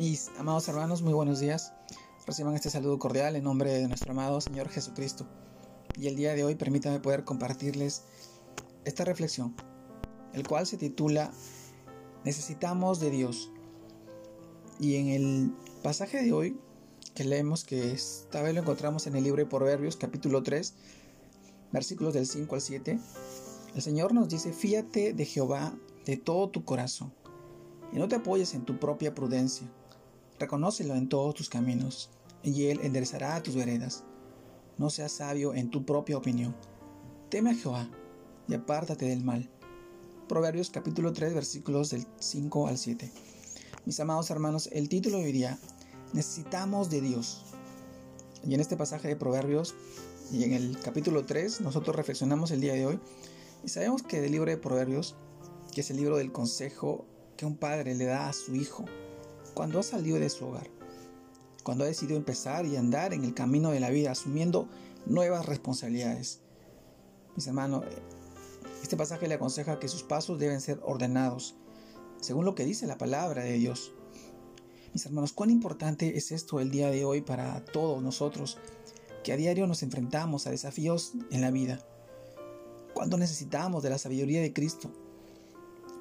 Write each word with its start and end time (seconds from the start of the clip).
Mis 0.00 0.30
amados 0.38 0.66
hermanos, 0.66 1.02
muy 1.02 1.12
buenos 1.12 1.40
días. 1.40 1.74
Reciban 2.26 2.54
este 2.54 2.70
saludo 2.70 2.98
cordial 2.98 3.36
en 3.36 3.44
nombre 3.44 3.70
de 3.70 3.86
nuestro 3.86 4.12
amado 4.12 4.40
Señor 4.40 4.70
Jesucristo. 4.70 5.26
Y 5.94 6.06
el 6.06 6.16
día 6.16 6.32
de 6.32 6.42
hoy 6.42 6.54
permítame 6.54 7.00
poder 7.00 7.22
compartirles 7.24 8.04
esta 8.86 9.04
reflexión, 9.04 9.54
el 10.32 10.48
cual 10.48 10.66
se 10.66 10.78
titula 10.78 11.30
Necesitamos 12.24 12.98
de 12.98 13.10
Dios. 13.10 13.52
Y 14.78 14.96
en 14.96 15.08
el 15.08 15.52
pasaje 15.82 16.22
de 16.22 16.32
hoy 16.32 16.58
que 17.14 17.24
leemos, 17.24 17.64
que 17.64 17.92
esta 17.92 18.40
vez 18.40 18.54
lo 18.54 18.62
encontramos 18.62 19.06
en 19.06 19.16
el 19.16 19.24
libro 19.24 19.42
de 19.44 19.50
Proverbios 19.50 19.96
capítulo 19.96 20.42
3, 20.42 20.72
versículos 21.72 22.14
del 22.14 22.24
5 22.24 22.54
al 22.54 22.62
7, 22.62 22.98
el 23.74 23.82
Señor 23.82 24.14
nos 24.14 24.30
dice, 24.30 24.54
fíate 24.54 25.12
de 25.12 25.26
Jehová 25.26 25.74
de 26.06 26.16
todo 26.16 26.48
tu 26.48 26.64
corazón 26.64 27.12
y 27.92 27.98
no 27.98 28.08
te 28.08 28.16
apoyes 28.16 28.54
en 28.54 28.64
tu 28.64 28.78
propia 28.78 29.14
prudencia. 29.14 29.70
Reconócelo 30.40 30.94
en 30.94 31.06
todos 31.06 31.34
tus 31.34 31.50
caminos, 31.50 32.08
y 32.42 32.68
Él 32.68 32.80
enderezará 32.82 33.42
tus 33.42 33.54
veredas. 33.54 34.04
No 34.78 34.88
seas 34.88 35.12
sabio 35.12 35.52
en 35.52 35.68
tu 35.68 35.84
propia 35.84 36.16
opinión. 36.16 36.56
Teme 37.28 37.50
a 37.50 37.54
Jehová 37.54 37.90
y 38.48 38.54
apártate 38.54 39.04
del 39.04 39.22
mal. 39.22 39.50
Proverbios 40.30 40.70
capítulo 40.70 41.12
3 41.12 41.34
versículos 41.34 41.90
del 41.90 42.06
5 42.20 42.68
al 42.68 42.78
7. 42.78 43.12
Mis 43.84 44.00
amados 44.00 44.30
hermanos, 44.30 44.70
el 44.72 44.88
título 44.88 45.18
diría, 45.18 45.58
necesitamos 46.14 46.88
de 46.88 47.02
Dios. 47.02 47.44
Y 48.42 48.54
en 48.54 48.60
este 48.60 48.78
pasaje 48.78 49.08
de 49.08 49.16
Proverbios 49.16 49.74
y 50.32 50.44
en 50.44 50.54
el 50.54 50.78
capítulo 50.80 51.26
3 51.26 51.60
nosotros 51.60 51.94
reflexionamos 51.94 52.50
el 52.50 52.62
día 52.62 52.72
de 52.72 52.86
hoy 52.86 52.98
y 53.62 53.68
sabemos 53.68 54.02
que 54.02 54.22
del 54.22 54.32
libro 54.32 54.50
de 54.50 54.56
Proverbios, 54.56 55.16
que 55.74 55.82
es 55.82 55.90
el 55.90 55.98
libro 55.98 56.16
del 56.16 56.32
consejo 56.32 57.04
que 57.36 57.44
un 57.44 57.58
padre 57.58 57.94
le 57.94 58.06
da 58.06 58.30
a 58.30 58.32
su 58.32 58.54
hijo 58.54 58.86
cuando 59.54 59.78
ha 59.78 59.82
salido 59.82 60.18
de 60.18 60.30
su 60.30 60.46
hogar, 60.46 60.68
cuando 61.62 61.84
ha 61.84 61.86
decidido 61.86 62.16
empezar 62.16 62.66
y 62.66 62.76
andar 62.76 63.12
en 63.12 63.24
el 63.24 63.34
camino 63.34 63.70
de 63.70 63.80
la 63.80 63.90
vida, 63.90 64.10
asumiendo 64.10 64.68
nuevas 65.06 65.46
responsabilidades. 65.46 66.40
Mis 67.36 67.46
hermanos, 67.46 67.84
este 68.82 68.96
pasaje 68.96 69.28
le 69.28 69.34
aconseja 69.34 69.78
que 69.78 69.88
sus 69.88 70.02
pasos 70.02 70.38
deben 70.38 70.60
ser 70.60 70.80
ordenados, 70.84 71.54
según 72.20 72.44
lo 72.44 72.54
que 72.54 72.64
dice 72.64 72.86
la 72.86 72.98
palabra 72.98 73.42
de 73.42 73.52
Dios. 73.54 73.92
Mis 74.92 75.06
hermanos, 75.06 75.32
cuán 75.32 75.50
importante 75.50 76.16
es 76.16 76.32
esto 76.32 76.60
el 76.60 76.70
día 76.70 76.90
de 76.90 77.04
hoy 77.04 77.20
para 77.20 77.64
todos 77.64 78.02
nosotros, 78.02 78.58
que 79.22 79.32
a 79.32 79.36
diario 79.36 79.66
nos 79.66 79.82
enfrentamos 79.82 80.46
a 80.46 80.50
desafíos 80.50 81.12
en 81.30 81.40
la 81.40 81.50
vida. 81.50 81.84
Cuánto 82.94 83.16
necesitamos 83.16 83.82
de 83.82 83.90
la 83.90 83.98
sabiduría 83.98 84.40
de 84.40 84.52
Cristo 84.52 84.90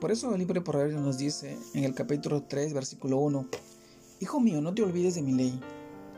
por 0.00 0.12
eso 0.12 0.32
el 0.32 0.38
libro 0.38 0.54
de 0.54 0.60
Proverbios 0.60 1.02
nos 1.02 1.18
dice 1.18 1.58
en 1.74 1.84
el 1.84 1.94
capítulo 1.94 2.42
3, 2.42 2.72
versículo 2.72 3.18
1, 3.18 3.46
Hijo 4.20 4.40
mío, 4.40 4.60
no 4.60 4.74
te 4.74 4.82
olvides 4.82 5.14
de 5.16 5.22
mi 5.22 5.32
ley, 5.32 5.60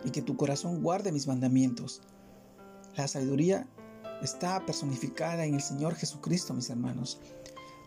y 0.04 0.10
que 0.10 0.22
tu 0.22 0.36
corazón 0.36 0.82
guarde 0.82 1.12
mis 1.12 1.26
mandamientos. 1.26 2.02
La 2.96 3.08
sabiduría 3.08 3.66
está 4.22 4.64
personificada 4.66 5.44
en 5.44 5.54
el 5.54 5.62
Señor 5.62 5.94
Jesucristo, 5.94 6.54
mis 6.54 6.70
hermanos. 6.70 7.20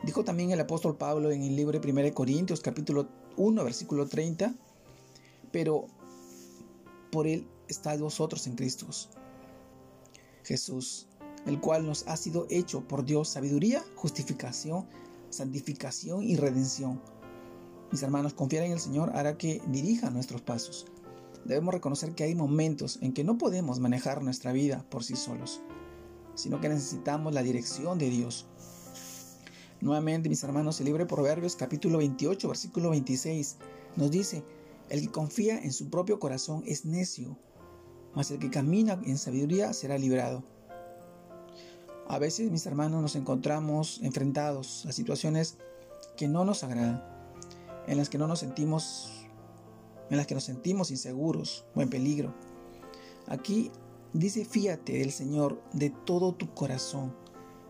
Dijo 0.03 0.23
también 0.23 0.52
el 0.52 0.59
apóstol 0.59 0.97
Pablo 0.97 1.31
en 1.31 1.44
el 1.44 1.55
libro 1.55 1.80
de 1.80 1.91
1 1.91 2.14
Corintios, 2.14 2.61
capítulo 2.61 3.08
1, 3.38 3.64
versículo 3.64 4.08
30, 4.08 4.53
pero 5.52 5.88
por 7.11 7.27
él 7.27 7.47
estáis 7.67 8.02
vosotros 8.02 8.47
en 8.47 8.55
Cristo. 8.55 8.88
Jesús, 10.44 11.08
el 11.45 11.59
cual 11.59 11.86
nos 11.86 12.08
ha 12.08 12.17
sido 12.17 12.47
hecho 12.49 12.81
por 12.81 13.05
Dios 13.05 13.30
sabiduría, 13.30 13.83
justificación, 13.95 14.86
santificación 15.34 16.23
y 16.23 16.38
redención. 16.38 17.02
Mis 17.92 18.02
hermanos, 18.03 18.34
confiar 18.34 18.64
en 18.64 18.72
el 18.72 18.80
Señor 18.80 19.12
hará 19.16 19.38
que 19.38 19.62
dirija 19.67 20.09
nuestros 20.09 20.42
pasos. 20.42 20.86
Debemos 21.45 21.73
reconocer 21.73 22.16
que 22.16 22.23
hay 22.23 22.36
momentos 22.36 23.00
en 23.02 23.14
que 23.14 23.23
no 23.23 23.38
podemos 23.38 23.80
manejar 23.80 24.23
nuestra 24.23 24.54
vida 24.54 24.86
por 24.89 25.04
sí 25.04 25.16
solos, 25.16 25.61
sino 26.36 26.61
que 26.61 26.70
necesitamos 26.70 27.33
la 27.33 27.43
dirección 27.43 27.99
de 27.99 28.10
Dios. 28.10 28.48
Nuevamente, 29.82 30.30
mis 30.30 30.43
hermanos, 30.43 30.80
el 30.80 30.86
libro 30.86 31.04
de 31.04 31.10
Proverbios 31.10 31.58
capítulo 31.58 31.98
28, 31.98 32.48
versículo 32.48 32.92
26 32.92 33.58
nos 33.98 34.10
dice, 34.10 34.43
el 34.89 35.02
que 35.02 35.11
confía 35.11 35.60
en 35.60 35.73
su 35.73 35.89
propio 35.89 36.20
corazón 36.20 36.64
es 36.66 36.86
necio, 36.86 37.38
mas 38.16 38.32
el 38.32 38.39
que 38.39 38.49
camina 38.49 39.02
en 39.05 39.17
sabiduría 39.17 39.73
será 39.73 39.98
librado. 39.98 40.43
A 42.13 42.19
veces, 42.19 42.51
mis 42.51 42.67
hermanos, 42.67 43.01
nos 43.01 43.15
encontramos 43.15 43.99
enfrentados 44.03 44.85
a 44.85 44.91
situaciones 44.91 45.57
que 46.15 46.27
no 46.27 46.45
nos 46.45 46.63
agradan, 46.63 47.03
en 47.87 47.97
las 47.97 48.07
que 48.07 48.19
no 48.19 48.27
nos 48.27 48.37
sentimos 48.37 49.25
en 50.11 50.17
las 50.17 50.27
que 50.27 50.35
nos 50.35 50.43
sentimos 50.43 50.91
inseguros 50.91 51.65
o 51.73 51.81
en 51.81 51.89
peligro. 51.89 52.31
Aquí 53.25 53.71
dice, 54.13 54.45
fíate 54.45 54.99
del 54.99 55.11
Señor 55.11 55.59
de 55.73 55.89
todo 55.89 56.35
tu 56.35 56.53
corazón 56.53 57.15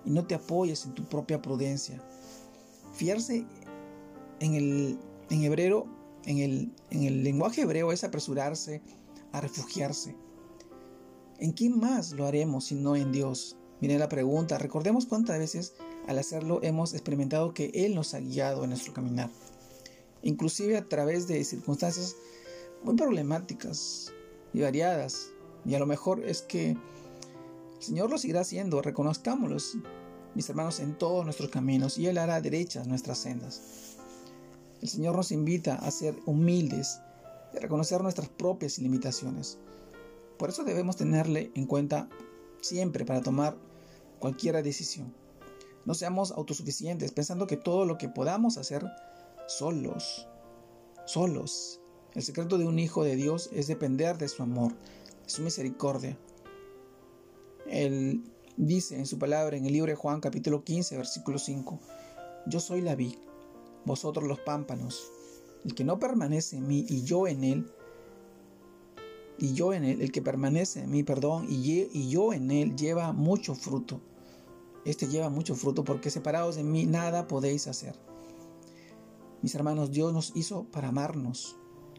y 0.03 0.09
no 0.09 0.27
te 0.27 0.35
apoyes 0.35 0.83
en 0.83 0.93
tu 0.93 1.05
propia 1.05 1.41
prudencia. 1.41 2.03
Fiarse 2.91 3.45
en 4.41 4.55
el 4.55 4.99
en 5.29 5.43
hebreo, 5.45 5.87
en 6.25 6.39
el, 6.39 6.73
en 6.89 7.03
el 7.03 7.23
lenguaje 7.23 7.61
hebreo 7.61 7.93
es 7.93 8.03
apresurarse 8.03 8.81
a 9.31 9.39
refugiarse. 9.39 10.17
¿En 11.39 11.53
quién 11.53 11.79
más 11.79 12.11
lo 12.11 12.25
haremos 12.25 12.65
si 12.65 12.75
no 12.75 12.97
en 12.97 13.13
Dios? 13.13 13.55
Miren 13.83 13.99
la 13.99 14.07
pregunta, 14.07 14.57
recordemos 14.57 15.05
cuántas 15.05 15.37
veces 15.37 15.73
al 16.07 16.17
hacerlo 16.17 16.61
hemos 16.63 16.93
experimentado 16.93 17.53
que 17.53 17.69
Él 17.73 17.95
nos 17.95 18.13
ha 18.13 18.21
guiado 18.21 18.63
en 18.63 18.69
nuestro 18.69 18.93
caminar, 18.93 19.29
inclusive 20.21 20.77
a 20.77 20.87
través 20.87 21.27
de 21.27 21.43
circunstancias 21.43 22.15
muy 22.85 22.95
problemáticas 22.95 24.13
y 24.53 24.61
variadas, 24.61 25.31
y 25.65 25.75
a 25.75 25.79
lo 25.79 25.85
mejor 25.85 26.23
es 26.23 26.43
que 26.43 26.69
el 26.69 26.77
Señor 27.81 28.09
lo 28.09 28.17
seguirá 28.17 28.39
haciendo, 28.39 28.81
reconozcámoslos, 28.81 29.75
mis 30.33 30.49
hermanos, 30.49 30.79
en 30.79 30.97
todos 30.97 31.25
nuestros 31.25 31.49
caminos, 31.49 31.97
y 31.97 32.07
Él 32.07 32.19
hará 32.19 32.39
derechas 32.39 32.87
nuestras 32.87 33.17
sendas. 33.17 33.97
El 34.81 34.87
Señor 34.87 35.17
nos 35.17 35.33
invita 35.33 35.75
a 35.75 35.91
ser 35.91 36.15
humildes 36.25 37.01
y 37.53 37.57
a 37.57 37.59
reconocer 37.59 38.01
nuestras 38.01 38.29
propias 38.29 38.79
limitaciones. 38.79 39.57
Por 40.37 40.47
eso 40.47 40.63
debemos 40.63 40.95
tenerle 40.95 41.51
en 41.53 41.65
cuenta 41.65 42.07
siempre 42.61 43.03
para 43.03 43.21
tomar 43.21 43.57
cualquier 44.23 44.63
decisión. 44.63 45.13
No 45.83 45.93
seamos 45.93 46.31
autosuficientes 46.31 47.11
pensando 47.11 47.45
que 47.45 47.57
todo 47.57 47.83
lo 47.83 47.97
que 47.97 48.07
podamos 48.07 48.57
hacer 48.57 48.85
solos, 49.47 50.29
solos. 51.05 51.81
El 52.13 52.23
secreto 52.23 52.57
de 52.57 52.65
un 52.65 52.79
hijo 52.79 53.03
de 53.03 53.17
Dios 53.17 53.49
es 53.51 53.67
depender 53.67 54.17
de 54.17 54.29
su 54.29 54.41
amor, 54.41 54.71
de 55.23 55.29
su 55.29 55.41
misericordia. 55.41 56.17
Él 57.67 58.23
dice 58.55 58.95
en 58.95 59.07
su 59.07 59.19
palabra 59.19 59.57
en 59.57 59.65
el 59.65 59.73
libro 59.73 59.89
de 59.89 59.97
Juan 59.97 60.21
capítulo 60.21 60.63
15 60.63 60.95
versículo 60.95 61.37
5, 61.37 61.81
Yo 62.47 62.61
soy 62.61 62.79
la 62.79 62.95
vid, 62.95 63.15
vosotros 63.83 64.25
los 64.25 64.39
pámpanos. 64.39 65.11
El 65.65 65.75
que 65.75 65.83
no 65.83 65.99
permanece 65.99 66.55
en 66.55 66.65
mí 66.65 66.85
y 66.87 67.03
yo 67.03 67.27
en 67.27 67.43
él, 67.43 67.69
y 69.37 69.51
yo 69.51 69.73
en 69.73 69.83
él, 69.83 70.01
el 70.01 70.13
que 70.13 70.21
permanece 70.21 70.79
en 70.79 70.91
mí, 70.91 71.03
perdón, 71.03 71.47
y, 71.49 71.89
y 71.91 72.09
yo 72.09 72.31
en 72.31 72.51
él 72.51 72.77
lleva 72.77 73.11
mucho 73.11 73.53
fruto 73.53 73.99
este 74.85 75.07
lleva 75.07 75.29
mucho 75.29 75.55
fruto 75.55 75.83
porque 75.83 76.09
separados 76.09 76.55
de 76.55 76.63
mí 76.63 76.85
nada 76.85 77.27
podéis 77.27 77.67
hacer. 77.67 77.95
Mis 79.41 79.55
hermanos, 79.55 79.91
Dios 79.91 80.13
nos 80.13 80.31
hizo 80.35 80.65
para 80.65 80.89
amarnos 80.89 81.55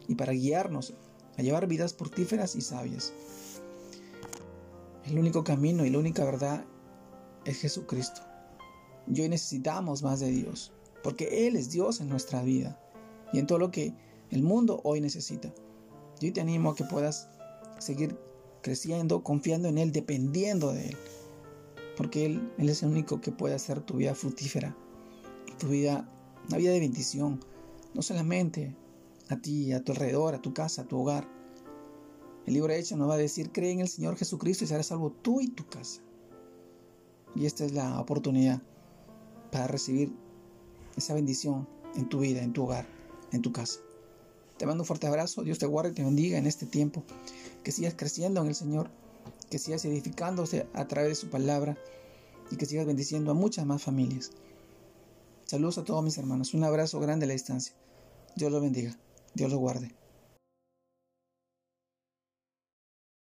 y 0.06 0.14
para 0.14 0.32
guiarnos 0.32 0.94
a 1.36 1.42
llevar 1.42 1.66
vidas 1.66 1.94
fructíferas 1.94 2.56
y 2.56 2.60
sabias. 2.60 3.12
El 5.04 5.18
único 5.18 5.44
camino 5.44 5.84
y 5.84 5.90
la 5.90 5.98
única 5.98 6.24
verdad 6.24 6.64
es 7.44 7.58
Jesucristo. 7.58 8.22
Y 9.06 9.20
hoy 9.20 9.28
necesitamos 9.28 10.02
más 10.02 10.20
de 10.20 10.30
Dios, 10.30 10.72
porque 11.02 11.46
Él 11.46 11.56
es 11.56 11.70
Dios 11.70 12.00
en 12.00 12.08
nuestra 12.08 12.42
vida 12.42 12.80
y 13.32 13.38
en 13.38 13.46
todo 13.46 13.58
lo 13.58 13.70
que 13.70 13.94
el 14.30 14.42
mundo 14.42 14.80
hoy 14.84 15.00
necesita. 15.00 15.52
Yo 16.20 16.32
te 16.32 16.40
animo 16.40 16.70
a 16.70 16.74
que 16.74 16.84
puedas 16.84 17.28
seguir 17.78 18.18
creciendo, 18.62 19.22
confiando 19.22 19.68
en 19.68 19.76
Él, 19.76 19.92
dependiendo 19.92 20.72
de 20.72 20.88
Él 20.88 20.96
porque 21.96 22.26
Él, 22.26 22.52
es 22.58 22.82
el 22.82 22.90
único 22.90 23.20
que 23.20 23.32
puede 23.32 23.54
hacer 23.54 23.80
tu 23.80 23.94
vida 23.96 24.14
fructífera, 24.14 24.76
tu 25.58 25.68
vida, 25.68 26.08
una 26.48 26.58
vida 26.58 26.72
de 26.72 26.80
bendición, 26.80 27.40
no 27.94 28.02
solamente 28.02 28.74
a 29.28 29.36
ti, 29.36 29.72
a 29.72 29.82
tu 29.82 29.92
alrededor, 29.92 30.34
a 30.34 30.42
tu 30.42 30.52
casa, 30.52 30.82
a 30.82 30.88
tu 30.88 30.98
hogar. 30.98 31.28
El 32.46 32.54
libro 32.54 32.72
de 32.72 32.80
Hechos 32.80 32.98
nos 32.98 33.08
va 33.08 33.14
a 33.14 33.18
decir, 33.18 33.52
cree 33.52 33.72
en 33.72 33.80
el 33.80 33.88
Señor 33.88 34.16
Jesucristo 34.16 34.64
y 34.64 34.66
serás 34.66 34.86
salvo 34.86 35.10
tú 35.10 35.40
y 35.40 35.48
tu 35.48 35.66
casa. 35.66 36.02
Y 37.34 37.46
esta 37.46 37.64
es 37.64 37.72
la 37.72 38.00
oportunidad 38.00 38.62
para 39.50 39.66
recibir 39.66 40.12
esa 40.96 41.14
bendición 41.14 41.68
en 41.94 42.08
tu 42.08 42.20
vida, 42.20 42.42
en 42.42 42.52
tu 42.52 42.64
hogar, 42.64 42.86
en 43.32 43.42
tu 43.42 43.52
casa. 43.52 43.80
Te 44.58 44.66
mando 44.66 44.82
un 44.82 44.86
fuerte 44.86 45.06
abrazo, 45.06 45.42
Dios 45.42 45.58
te 45.58 45.66
guarde 45.66 45.90
y 45.90 45.94
te 45.94 46.04
bendiga 46.04 46.38
en 46.38 46.46
este 46.46 46.66
tiempo, 46.66 47.02
que 47.62 47.72
sigas 47.72 47.94
creciendo 47.96 48.40
en 48.40 48.48
el 48.48 48.54
Señor 48.54 48.90
que 49.54 49.60
sigas 49.60 49.84
edificándose 49.84 50.66
a 50.74 50.88
través 50.88 51.10
de 51.10 51.14
su 51.14 51.30
palabra 51.30 51.78
y 52.50 52.56
que 52.56 52.66
sigas 52.66 52.86
bendiciendo 52.86 53.30
a 53.30 53.34
muchas 53.34 53.64
más 53.64 53.80
familias. 53.80 54.32
Saludos 55.44 55.78
a 55.78 55.84
todos 55.84 56.02
mis 56.02 56.18
hermanos. 56.18 56.54
Un 56.54 56.64
abrazo 56.64 56.98
grande 56.98 57.26
a 57.26 57.28
la 57.28 57.34
distancia. 57.34 57.72
Dios 58.34 58.50
los 58.50 58.60
bendiga. 58.60 58.98
Dios 59.32 59.52
los 59.52 59.60
guarde. 59.60 59.94